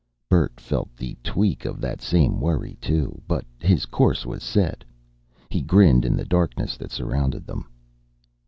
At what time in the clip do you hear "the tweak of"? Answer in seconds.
0.97-1.79